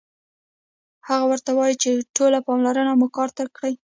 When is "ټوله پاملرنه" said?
2.15-2.93